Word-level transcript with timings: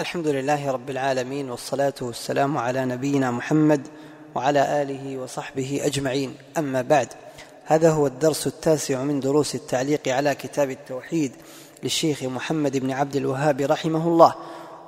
الحمد 0.00 0.26
لله 0.26 0.70
رب 0.70 0.90
العالمين 0.90 1.50
والصلاة 1.50 1.94
والسلام 2.00 2.58
على 2.58 2.84
نبينا 2.84 3.30
محمد 3.30 3.88
وعلى 4.34 4.82
آله 4.82 5.18
وصحبه 5.18 5.80
أجمعين. 5.84 6.34
أما 6.58 6.82
بعد 6.82 7.08
هذا 7.64 7.90
هو 7.90 8.06
الدرس 8.06 8.46
التاسع 8.46 9.02
من 9.02 9.20
دروس 9.20 9.54
التعليق 9.54 10.08
على 10.08 10.34
كتاب 10.34 10.70
التوحيد 10.70 11.32
للشيخ 11.82 12.22
محمد 12.22 12.76
بن 12.76 12.90
عبد 12.90 13.16
الوهاب 13.16 13.60
رحمه 13.60 14.08
الله. 14.08 14.34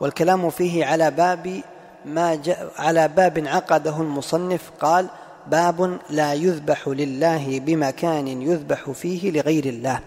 والكلام 0.00 0.50
فيه 0.50 0.84
على 0.84 1.10
باب 1.10 1.62
ما 2.04 2.34
جاء 2.34 2.72
على 2.78 3.08
باب 3.08 3.44
عقده 3.46 3.96
المصنف 3.96 4.70
قال 4.80 5.08
باب 5.46 5.98
لا 6.10 6.34
يذبح 6.34 6.88
لله 6.88 7.60
بمكان 7.60 8.42
يذبح 8.42 8.90
فيه 8.90 9.30
لغير 9.30 9.64
الله. 9.64 10.00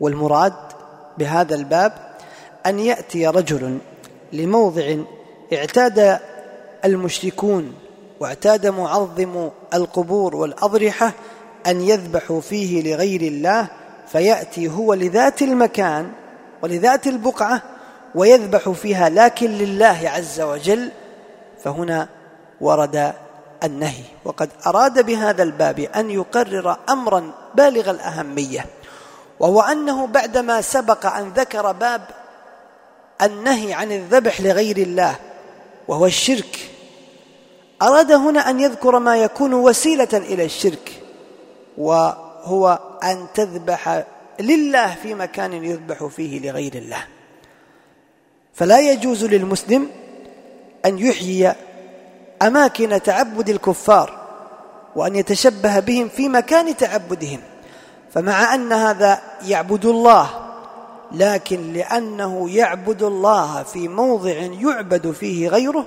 والمراد 0.00 0.54
بهذا 1.18 1.54
الباب 1.54 1.92
أن 2.66 2.78
يأتي 2.78 3.26
رجل 3.26 3.78
لموضع 4.34 4.96
اعتاد 5.52 6.18
المشركون 6.84 7.74
واعتاد 8.20 8.66
معظم 8.66 9.50
القبور 9.74 10.36
والأضرحة 10.36 11.12
أن 11.66 11.80
يذبحوا 11.80 12.40
فيه 12.40 12.94
لغير 12.94 13.20
الله 13.20 13.66
فيأتي 14.08 14.68
هو 14.68 14.94
لذات 14.94 15.42
المكان 15.42 16.10
ولذات 16.62 17.06
البقعة 17.06 17.62
ويذبح 18.14 18.68
فيها 18.68 19.08
لكن 19.08 19.50
لله 19.50 20.00
عز 20.04 20.40
وجل 20.40 20.90
فهنا 21.64 22.08
ورد 22.60 23.12
النهي. 23.64 24.02
وقد 24.24 24.50
أراد 24.66 25.06
بهذا 25.06 25.42
الباب 25.42 25.80
أن 25.80 26.10
يقرر 26.10 26.76
أمرا 26.88 27.30
بالغ 27.54 27.90
الأهمية 27.90 28.66
وهو 29.40 29.60
أنه 29.60 30.06
بعدما 30.06 30.60
سبق 30.60 31.06
أن 31.06 31.28
ذكر 31.28 31.72
باب 31.72 32.00
النهي 33.22 33.72
عن 33.72 33.92
الذبح 33.92 34.40
لغير 34.40 34.76
الله 34.76 35.16
وهو 35.88 36.06
الشرك. 36.06 36.70
أراد 37.82 38.12
هنا 38.12 38.50
أن 38.50 38.60
يذكر 38.60 38.98
ما 38.98 39.16
يكون 39.16 39.54
وسيلة 39.54 40.08
إلى 40.12 40.44
الشرك 40.44 41.02
وهو 41.78 42.78
أن 43.04 43.26
تذبح 43.34 44.04
لله 44.40 44.94
في 45.02 45.14
مكان 45.14 45.52
يذبح 45.52 46.04
فيه 46.04 46.40
لغير 46.40 46.74
الله. 46.74 47.04
فلا 48.54 48.80
يجوز 48.80 49.24
للمسلم 49.24 49.90
أن 50.84 50.98
يحيي 50.98 51.54
أماكن 52.42 53.02
تعبد 53.02 53.48
الكفار 53.48 54.24
وأن 54.96 55.16
يتشبه 55.16 55.80
بهم 55.80 56.08
في 56.08 56.28
مكان 56.28 56.76
تعبدهم. 56.76 57.40
فمع 58.12 58.54
أن 58.54 58.72
هذا 58.72 59.20
يعبد 59.46 59.84
الله 59.84 60.43
لكن 61.12 61.72
لأنه 61.72 62.50
يعبد 62.50 63.02
الله 63.02 63.62
في 63.62 63.88
موضع 63.88 64.32
يعبد 64.32 65.10
فيه 65.10 65.48
غيره 65.48 65.86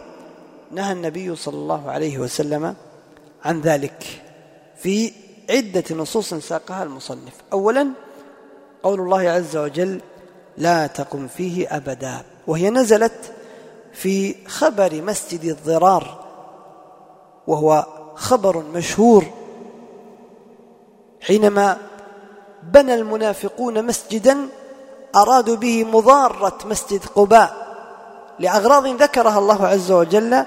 نهى 0.72 0.92
النبي 0.92 1.36
صلى 1.36 1.56
الله 1.56 1.92
عليه 1.92 2.18
وسلم 2.18 2.76
عن 3.46 3.62
ذلك 3.62 4.22
في 4.78 5.12
عدة 5.50 5.84
نصوص 5.96 6.34
ساقها 6.34 6.84
المصنف. 6.84 7.34
أولا 7.54 7.88
قول 8.84 9.00
الله 9.00 9.30
عز 9.30 9.58
وجل 9.58 10.02
لا 10.58 10.88
تقم 10.88 11.28
فيه 11.28 11.76
أبدا. 11.76 12.24
وهي 12.48 12.70
نزلت 12.70 13.34
في 13.94 14.36
خبر 14.48 15.02
مسجد 15.02 15.44
الضرار 15.44 16.26
وهو 17.48 17.86
خبر 18.16 18.64
مشهور 18.74 19.26
حينما 21.22 21.78
بنى 22.64 22.94
المنافقون 22.94 23.86
مسجدا 23.86 24.38
أرادوا 25.22 25.56
به 25.56 25.84
مضارة 25.84 26.58
مسجد 26.66 27.06
قباء 27.16 27.68
لأغراض 28.40 28.88
ذكرها 28.88 29.40
الله 29.40 29.68
عز 29.68 29.92
وجل 29.92 30.46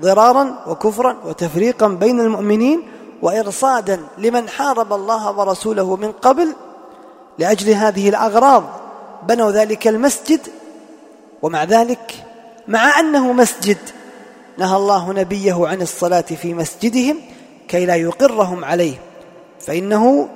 ضرارا 0.00 0.64
وكفرا 0.66 1.16
وتفريقا 1.24 1.88
بين 1.88 2.20
المؤمنين 2.20 2.88
وإرصادا 3.22 4.00
لمن 4.18 4.48
حارب 4.48 4.92
الله 4.92 5.38
ورسوله 5.38 5.96
من 5.96 6.12
قبل 6.12 6.52
لأجل 7.38 7.70
هذه 7.70 8.08
الأغراض 8.08 8.64
بنوا 9.28 9.50
ذلك 9.50 9.88
المسجد 9.88 10.40
ومع 11.42 11.64
ذلك 11.64 12.24
مع 12.68 13.00
أنه 13.00 13.32
مسجد 13.32 13.78
نهى 14.58 14.76
الله 14.76 15.12
نبيه 15.12 15.66
عن 15.68 15.82
الصلاة 15.82 16.20
في 16.20 16.54
مسجدهم 16.54 17.20
كي 17.68 17.86
لا 17.86 17.94
يقرهم 17.94 18.64
عليه 18.64 18.94
فإنه 19.60 20.28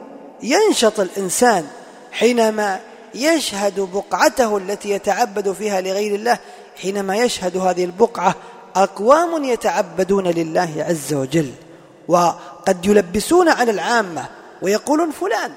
ينشط 0.42 1.00
الإنسان 1.00 1.66
حينما 2.12 2.80
يشهد 3.16 3.80
بقعته 3.80 4.56
التي 4.56 4.90
يتعبد 4.90 5.52
فيها 5.52 5.80
لغير 5.80 6.14
الله 6.14 6.38
حينما 6.82 7.16
يشهد 7.16 7.56
هذه 7.56 7.84
البقعة 7.84 8.34
أقوام 8.76 9.44
يتعبدون 9.44 10.26
لله 10.26 10.84
عز 10.88 11.14
وجل 11.14 11.52
وقد 12.08 12.86
يلبسون 12.86 13.48
على 13.48 13.70
العامة 13.70 14.28
ويقولون 14.62 15.10
فلان 15.10 15.52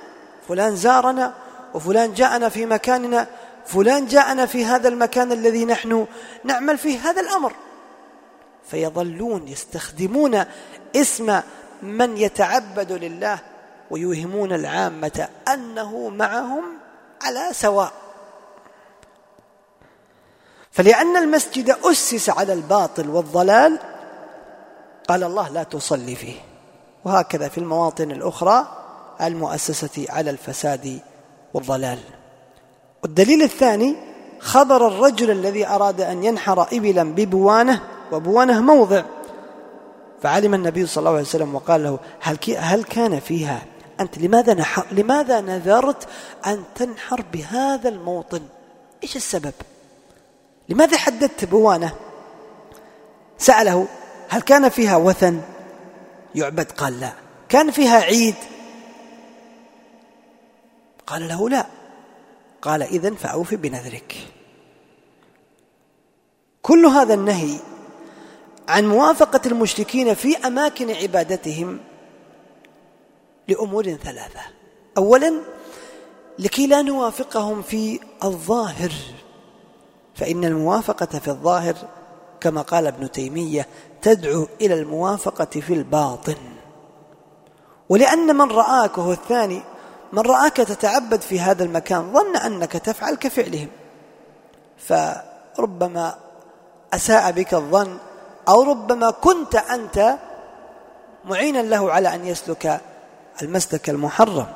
فلان 0.47 0.75
زارنا 0.75 1.33
وفلان 1.73 2.13
جاءنا 2.13 2.49
في 2.49 2.65
مكاننا 2.65 3.27
فلان 3.65 4.05
جاءنا 4.05 4.45
في 4.45 4.65
هذا 4.65 4.87
المكان 4.87 5.31
الذي 5.31 5.65
نحن 5.65 6.07
نعمل 6.43 6.77
فيه 6.77 7.09
هذا 7.09 7.21
الأمر. 7.21 7.53
فيظلون 8.71 9.47
يستخدمون 9.47 10.43
اسم 10.95 11.41
من 11.81 12.17
يتعبد 12.17 12.91
لله 12.91 13.39
ويوهمون 13.91 14.53
العامة 14.53 15.27
أنه 15.53 16.09
معهم 16.09 16.63
على 17.21 17.49
سواء. 17.51 17.91
فلأن 20.71 21.17
المسجد 21.17 21.69
أسس 21.69 22.29
على 22.29 22.53
الباطل 22.53 23.09
والضلال 23.09 23.79
قال 25.07 25.23
الله 25.23 25.49
لا 25.49 25.63
تصلي 25.63 26.15
فيه. 26.15 26.35
وهكذا 27.05 27.47
في 27.47 27.57
المواطن 27.57 28.11
الأخرى 28.11 28.67
المؤسسة 29.21 30.05
على 30.09 30.29
الفساد 30.29 30.99
والضلال. 31.53 31.99
والدليل 33.03 33.43
الثاني 33.43 33.95
خبر 34.39 34.87
الرجل 34.87 35.31
الذي 35.31 35.67
أراد 35.67 36.01
أن 36.01 36.23
ينحر 36.23 36.61
إبلا 36.61 37.03
ببوانة 37.03 37.81
وبوانة 38.11 38.61
موضع. 38.61 39.03
فعلم 40.21 40.53
النبي 40.53 40.85
صلى 40.85 41.01
الله 41.01 41.11
عليه 41.11 41.21
وسلم 41.21 41.55
وقال 41.55 41.83
له 41.83 41.99
هل, 42.19 42.37
هل 42.57 42.83
كان 42.83 43.19
فيها 43.19 43.61
أنت 43.99 44.17
لماذا, 44.17 44.53
نحر 44.53 44.85
لماذا 44.91 45.41
نذرت 45.41 46.07
أن 46.47 46.63
تنحر 46.75 47.25
بهذا 47.33 47.89
الموطن؟ 47.89 48.41
إيش 49.03 49.15
السبب؟ 49.15 49.53
لماذا 50.69 50.97
حددت 50.97 51.45
بوانة؟ 51.45 51.95
سأله 53.37 53.87
هل 54.29 54.41
كان 54.41 54.69
فيها 54.69 54.97
وثن؟ 54.97 55.41
يعبد 56.35 56.71
قال 56.71 56.99
لا. 56.99 57.13
كان 57.49 57.71
فيها 57.71 57.99
عيد؟ 57.99 58.35
قال 61.07 61.27
له 61.27 61.49
لا. 61.49 61.65
قال 62.61 62.83
إذن 62.83 63.15
فأوفي 63.15 63.55
بنذرك. 63.55 64.15
كل 66.61 66.85
هذا 66.85 67.13
النهي 67.13 67.59
عن 68.67 68.87
موافقة 68.87 69.41
المشركين 69.45 70.13
في 70.13 70.37
أماكن 70.37 70.91
عبادتهم 70.91 71.79
لأمور 73.49 73.83
ثلاثة. 73.83 74.39
أولا 74.97 75.33
لكي 76.39 76.67
لا 76.67 76.81
نوافقهم 76.81 77.61
في 77.61 77.99
الظاهر 78.23 78.91
فإن 80.15 80.45
الموافقة 80.45 81.19
في 81.19 81.27
الظاهر 81.27 81.75
كما 82.41 82.61
قال 82.61 82.87
ابن 82.87 83.11
تيمية 83.11 83.67
تدعو 84.01 84.47
إلى 84.61 84.73
الموافقة 84.73 85.59
في 85.59 85.73
الباطن. 85.73 86.35
ولأن 87.89 88.35
من 88.35 88.51
رآك 88.51 88.97
وهو 88.97 89.11
الثاني 89.11 89.61
من 90.13 90.19
رآك 90.19 90.57
تتعبد 90.57 91.21
في 91.21 91.39
هذا 91.39 91.63
المكان 91.63 92.13
ظن 92.13 92.35
أنك 92.35 92.71
تفعل 92.71 93.15
كفعلهم. 93.15 93.67
فربما 94.77 96.15
أساء 96.93 97.31
بك 97.31 97.53
الظن 97.53 97.97
أو 98.47 98.63
ربما 98.63 99.11
كنت 99.11 99.55
أنت 99.55 100.17
معينا 101.25 101.59
له 101.61 101.91
على 101.91 102.15
أن 102.15 102.25
يسلك 102.25 102.81
المسلك 103.41 103.89
المحرم. 103.89 104.47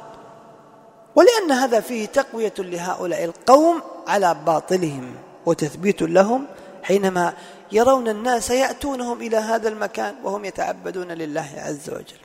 ولأن 1.16 1.52
هذا 1.52 1.80
فيه 1.80 2.06
تقوية 2.06 2.54
لهؤلاء 2.60 3.24
القوم 3.24 3.82
على 4.08 4.36
باطلهم 4.46 5.16
وتثبيت 5.46 6.02
لهم 6.02 6.46
حينما 6.84 7.34
يرون 7.72 8.08
الناس 8.08 8.50
يأتونهم 8.50 9.22
إلى 9.22 9.38
هذا 9.38 9.70
المكان 9.70 10.16
وهم 10.24 10.46
يتعبدون 10.46 11.12
لله 11.12 11.50
عز 11.58 11.90
وجل. 11.90 12.24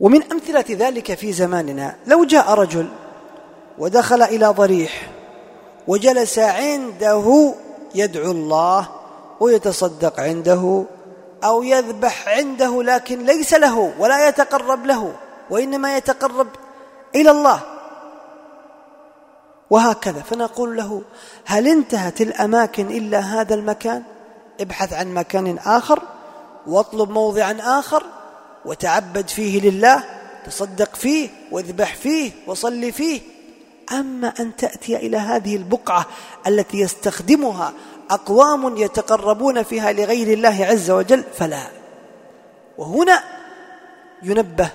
ومن 0.00 0.32
أمثلة 0.32 0.64
ذلك 0.70 1.14
في 1.14 1.32
زماننا 1.32 1.96
لو 2.06 2.24
جاء 2.24 2.54
رجل 2.54 2.88
ودخل 3.78 4.22
إلى 4.22 4.46
ضريح 4.46 5.10
وجلس 5.86 6.38
عنده 6.38 7.54
يدعو 7.94 8.30
الله 8.30 8.88
ويتصدق 9.40 10.20
عنده 10.20 10.84
أو 11.44 11.62
يذبح 11.62 12.28
عنده 12.28 12.82
لكن 12.82 13.26
ليس 13.26 13.54
له 13.54 13.94
ولا 13.98 14.28
يتقرب 14.28 14.86
له 14.86 15.14
وإنما 15.50 15.96
يتقرب 15.96 16.48
إلى 17.14 17.30
الله. 17.30 17.60
وهكذا. 19.70 20.20
فنقول 20.20 20.76
له 20.76 21.02
هل 21.44 21.68
انتهت 21.68 22.20
الأماكن 22.20 22.86
إلا 22.86 23.18
هذا 23.18 23.54
المكان؟ 23.54 24.02
ابحث 24.60 24.92
عن 24.92 25.14
مكان 25.14 25.58
آخر 25.58 26.02
واطلب 26.66 27.10
موضعا 27.10 27.56
آخر 27.60 28.02
وتعبد 28.64 29.28
فيه 29.28 29.60
لله 29.60 30.04
تصدق 30.46 30.94
فيه 30.94 31.28
واذبح 31.50 31.94
فيه 31.94 32.32
وصل 32.46 32.92
فيه. 32.92 33.20
أما 33.92 34.32
أن 34.40 34.56
تأتي 34.56 34.96
إلى 34.96 35.16
هذه 35.16 35.56
البقعة 35.56 36.06
التي 36.46 36.80
يستخدمها 36.80 37.72
أقوام 38.10 38.76
يتقربون 38.76 39.62
فيها 39.62 39.92
لغير 39.92 40.32
الله 40.32 40.64
عز 40.64 40.90
وجل؟ 40.90 41.24
فلا. 41.34 41.62
وهنا 42.78 43.22
ينبه 44.22 44.70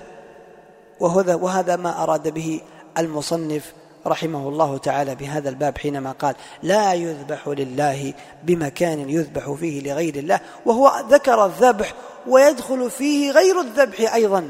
وهذا 1.00 1.34
وهذا 1.34 1.76
ما 1.76 2.02
أراد 2.02 2.28
به 2.28 2.60
المصنف 2.98 3.72
رحمه 4.06 4.48
الله 4.48 4.78
تعالى 4.78 5.14
بهذا 5.14 5.48
الباب 5.48 5.78
حينما 5.78 6.12
قال 6.12 6.34
لا 6.62 6.92
يذبح 6.94 7.48
لله 7.48 8.14
بمكان 8.42 9.10
يذبح 9.10 9.52
فيه 9.52 9.92
لغير 9.92 10.14
الله 10.14 10.40
وهو 10.66 10.92
ذكر 11.10 11.44
الذبح 11.46 11.94
ويدخل 12.26 12.90
فيه 12.90 13.30
غير 13.30 13.60
الذبح 13.60 14.14
أيضا. 14.14 14.48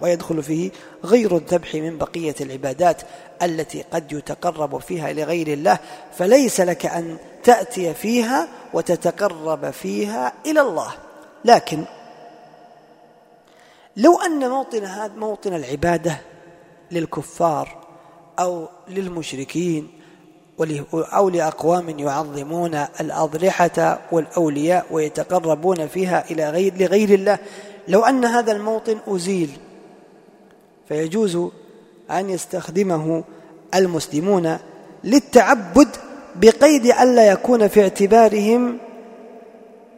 ويدخل 0.00 0.42
فيه 0.42 0.70
غير 1.04 1.36
الذبح 1.36 1.74
من 1.74 1.98
بقية 1.98 2.34
العبادات 2.40 3.02
التي 3.42 3.84
قد 3.92 4.12
يتقرب 4.12 4.78
فيها 4.78 5.12
لغير 5.12 5.48
الله 5.48 5.78
فليس 6.18 6.60
لك 6.60 6.86
أن 6.86 7.16
تأتي 7.44 7.94
فيها 7.94 8.48
وتتقرب 8.74 9.70
فيها 9.70 10.32
إلى 10.46 10.60
الله. 10.60 10.92
لكن 11.44 11.84
لو 13.96 14.18
أن 14.20 14.50
موطن 14.50 14.84
هذا 14.84 15.14
موطن 15.14 15.54
العبادة 15.54 16.20
للكفار 16.90 17.78
أو 18.38 18.68
للمشركين 18.88 19.88
أو 20.92 21.28
لأقوام 21.28 21.98
يعظمون 21.98 22.74
الأضرحة 22.74 23.98
والأولياء 24.12 24.86
ويتقربون 24.90 25.86
فيها 25.86 26.24
إلى 26.30 26.50
غير 26.50 26.74
لغير 26.76 27.14
الله 27.14 27.38
لو 27.88 28.04
أن 28.04 28.24
هذا 28.24 28.52
الموطن 28.52 28.98
أزيل 29.08 29.50
فيجوز 30.88 31.38
أن 32.10 32.30
يستخدمه 32.30 33.24
المسلمون 33.74 34.58
للتعبد 35.04 35.88
بقيد 36.36 36.86
ألا 36.86 37.26
يكون 37.26 37.68
في 37.68 37.82
اعتبارهم 37.82 38.78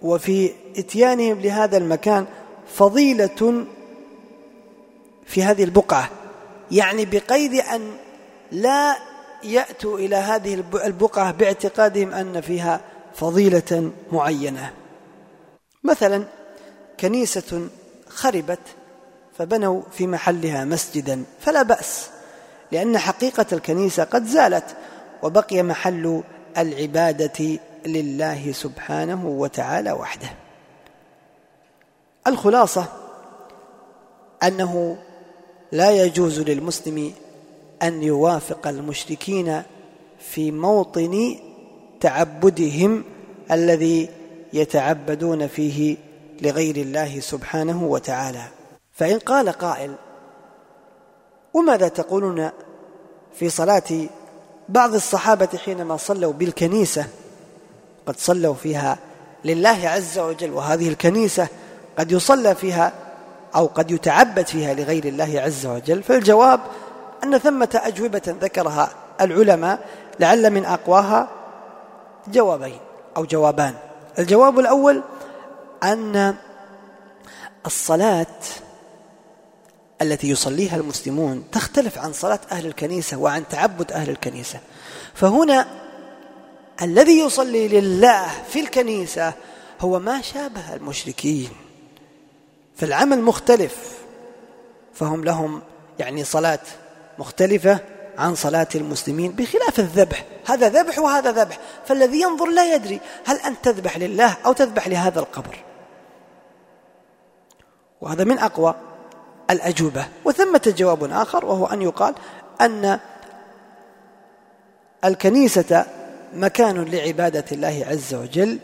وفي 0.03 0.51
إتيانهم 0.79 1.41
لهذا 1.41 1.77
المكان 1.77 2.27
فضيلة 2.75 3.65
في 5.27 5.43
هذه 5.43 5.65
البقعة. 5.65 6.11
يعني 6.71 7.05
بقيد 7.05 7.55
أن 7.55 7.93
لا 8.53 8.97
يأتوا 9.45 9.99
إلى 9.99 10.17
هذه 10.17 10.65
البقعة 10.85 11.33
باعتقادهم 11.33 12.13
أن 12.13 12.41
فيها 12.41 12.81
فضيلة 13.15 13.91
معينة. 14.13 14.73
مثلا 15.85 16.25
كنيسة 17.01 17.69
خربت 18.09 18.59
فبنوا 19.41 19.83
في 19.93 20.07
محلها 20.07 20.65
مسجدا 20.65 21.25
فلا 21.41 21.63
بأس 21.63 22.07
لأن 22.73 22.99
حقيقة 22.99 23.47
الكنيسة 23.53 24.05
قد 24.05 24.25
زالت 24.25 24.77
وبقي 25.23 25.63
محل 25.63 26.23
العبادة 26.59 27.59
لله 27.87 28.53
سبحانه 28.53 29.27
وتعالى 29.27 29.93
وحده. 29.93 30.29
الخلاصة 32.27 32.87
أنه 34.43 34.97
لا 35.73 35.91
يجوز 35.91 36.41
للمسلم 36.41 37.13
أن 37.83 38.03
يوافق 38.03 38.69
المشركين 38.69 39.63
في 40.19 40.51
موطن 40.51 41.37
تعبدهم 42.01 43.05
الذي 43.51 44.09
يتعبدون 44.53 45.47
فيه 45.47 45.97
لغير 46.43 46.77
الله 46.77 47.21
سبحانه 47.21 47.85
وتعالى. 47.85 48.60
فإن 49.01 49.19
قال 49.19 49.49
قائل 49.49 49.95
وماذا 51.55 51.89
تقولون 51.89 52.51
في 53.35 53.51
صلاة 53.51 54.09
بعض 54.69 54.95
الصحابة 54.95 55.49
حينما 55.65 55.97
صلوا 55.97 56.33
بالكنيسة؟ 56.33 57.07
قد 58.07 58.17
صلوا 58.19 58.55
فيها 58.55 58.99
لله 59.45 59.89
عز 59.89 60.19
وجل 60.19 60.53
وهذه 60.53 60.89
الكنيسة 60.89 61.49
قد 61.99 62.13
يصلى 62.13 62.55
فيها 62.55 62.93
أو 63.55 63.67
قد 63.67 63.91
يتعبد 63.91 64.47
فيها 64.47 64.75
لغير 64.75 65.05
الله 65.05 65.41
عز 65.41 65.67
وجل. 65.67 66.03
فالجواب 66.03 66.61
أن 67.25 67.39
ثمة 67.39 67.81
أجوبة 67.85 68.37
ذكرها 68.41 68.91
العلماء 69.21 69.87
لعل 70.21 70.51
من 70.51 70.65
أقواها 70.65 71.29
جوابين 72.29 72.81
أو 73.17 73.25
جوابان. 73.25 73.75
الجواب 74.19 74.59
الأول 74.59 75.03
أن 75.83 76.35
الصلاة 77.67 78.27
التي 80.03 80.29
يصليها 80.29 80.77
المسلمون 80.77 81.45
تختلف 81.53 81.99
عن 81.99 82.13
صلاة 82.13 82.41
أهل 82.53 82.67
الكنيسة 82.67 83.17
وعن 83.17 83.49
تعبد 83.49 83.93
أهل 83.93 84.11
الكنيسة. 84.11 84.61
فهنا 85.15 85.67
الذي 86.83 87.19
يصلي 87.19 87.69
لله 87.69 88.29
في 88.49 88.61
الكنيسة 88.61 89.33
هو 89.81 89.99
ما 89.99 90.23
شابه 90.23 90.75
المشركين. 90.75 91.51
فالعمل 92.77 93.23
مختلف 93.23 93.77
فهم 94.95 95.25
لهم 95.25 95.63
يعني 95.99 96.25
صلاة 96.25 96.61
مختلفة 97.19 97.79
عن 98.19 98.35
صلاة 98.35 98.69
المسلمين 98.75 99.33
بخلاف 99.33 99.81
الذبح. 99.81 100.25
هذا 100.47 100.69
ذبح 100.69 100.99
وهذا 100.99 101.33
ذبح 101.33 101.59
فالذي 101.87 102.21
ينظر 102.21 102.49
لا 102.49 102.75
يدري 102.75 103.01
هل 103.27 103.37
أنت 103.37 103.65
تذبح 103.65 103.99
لله 103.99 104.37
أو 104.47 104.53
تذبح 104.53 104.89
لهذا 104.89 105.21
القبر. 105.21 105.65
وهذا 108.01 108.25
من 108.25 108.39
أقوى 108.39 108.75
الأجوبة. 109.51 110.07
وثمة 110.25 110.75
جواب 110.79 111.05
آخر 111.13 111.45
وهو 111.45 111.67
أن 111.67 111.83
يقال 111.83 112.15
أن 112.61 112.99
الكنيسة 115.05 115.85
مكان 116.35 116.85
لعبادة 116.85 117.45
الله 117.53 117.87
عز 117.91 118.15
وجل. 118.15 118.59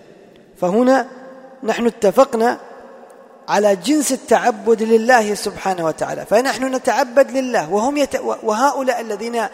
فهنا 0.60 1.06
نحن 1.62 1.86
اتفقنا 1.86 2.58
على 3.48 3.76
جنس 3.76 4.12
التعبد 4.12 4.82
لله 4.82 5.34
سبحانه 5.34 5.84
وتعالى. 5.84 6.26
فنحن 6.26 6.74
نتعبد 6.74 7.30
لله 7.30 7.72
وهم 7.72 7.96
يت... 7.96 8.14
وهؤلاء 8.42 9.00
الذين 9.00 9.46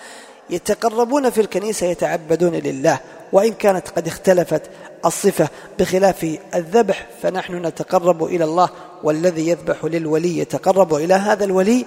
يتقربون 0.52 1.30
في 1.30 1.40
الكنيسة 1.40 1.86
يتعبدون 1.86 2.54
لله 2.54 3.00
وإن 3.32 3.52
كانت 3.52 3.88
قد 3.88 4.06
اختلفت 4.06 4.70
الصفة 5.04 5.48
بخلاف 5.78 6.38
الذبح 6.54 7.06
فنحن 7.22 7.66
نتقرب 7.66 8.24
إلى 8.24 8.44
الله 8.44 8.70
والذي 9.02 9.48
يذبح 9.48 9.84
للولي 9.84 10.38
يتقرب 10.38 10.94
إلى 10.94 11.14
هذا 11.14 11.44
الولي. 11.44 11.86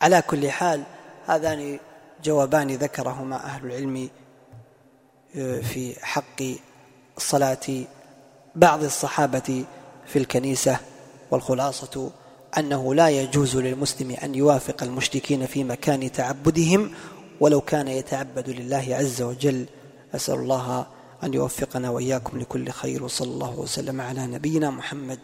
على 0.00 0.22
كل 0.22 0.50
حال 0.50 0.82
هذان 1.26 1.78
جوابان 2.24 2.70
ذكرهما 2.70 3.36
أهل 3.36 3.66
العلم 3.66 4.08
آه، 5.36 5.60
في 5.60 5.94
حق 6.02 6.42
صلاة 7.18 7.84
بعض 8.54 8.84
الصحابة 8.84 9.64
في 10.06 10.18
الكنيسة 10.18 10.78
والخلاصة 11.30 12.10
أنه 12.58 12.94
لا 12.94 13.08
يجوز 13.08 13.56
للمسلم 13.56 14.16
أن 14.24 14.34
يوافق 14.34 14.82
المشركين 14.82 15.46
في 15.46 15.64
مكان 15.64 16.12
تعبدهم 16.12 16.90
ولو 17.40 17.60
كان 17.60 17.88
يتعبد 17.88 18.50
لله 18.50 18.86
عز 18.90 19.22
وجل 19.22 19.66
أسأل 20.14 20.34
الله 20.34 20.86
أن 21.24 21.34
يوفقنا 21.34 21.90
وإياكم 21.90 22.38
لكل 22.38 22.70
خير 22.70 23.04
وصلى 23.04 23.30
الله 23.30 23.58
وسلم 23.58 24.00
على 24.00 24.26
نبينا 24.26 24.70
محمد. 24.70 25.18